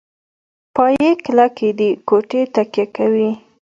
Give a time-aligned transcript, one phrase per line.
[0.75, 3.29] پایې کلکې دي کوټې تکیه کوي.